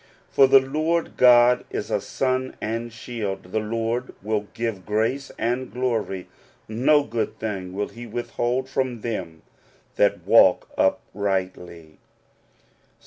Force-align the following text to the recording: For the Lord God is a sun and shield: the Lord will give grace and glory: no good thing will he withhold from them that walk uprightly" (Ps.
For 0.31 0.47
the 0.47 0.59
Lord 0.59 1.15
God 1.15 1.63
is 1.69 1.91
a 1.91 2.01
sun 2.01 2.55
and 2.59 2.91
shield: 2.91 3.51
the 3.51 3.59
Lord 3.59 4.15
will 4.23 4.47
give 4.55 4.83
grace 4.83 5.31
and 5.37 5.71
glory: 5.71 6.27
no 6.67 7.03
good 7.03 7.37
thing 7.37 7.71
will 7.73 7.89
he 7.89 8.07
withhold 8.07 8.67
from 8.67 9.01
them 9.01 9.43
that 9.97 10.25
walk 10.25 10.67
uprightly" 10.75 11.99
(Ps. 11.99 11.99